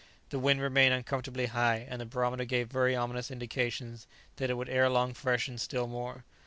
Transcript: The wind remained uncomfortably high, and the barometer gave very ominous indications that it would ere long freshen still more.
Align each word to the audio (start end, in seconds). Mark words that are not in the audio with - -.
The 0.31 0.39
wind 0.39 0.59
remained 0.61 0.95
uncomfortably 0.95 1.45
high, 1.45 1.85
and 1.87 2.01
the 2.01 2.07
barometer 2.07 2.43
gave 2.43 2.69
very 2.71 2.95
ominous 2.95 3.29
indications 3.29 4.07
that 4.37 4.49
it 4.49 4.55
would 4.55 4.67
ere 4.67 4.89
long 4.89 5.13
freshen 5.13 5.59
still 5.59 5.85
more. 5.85 6.23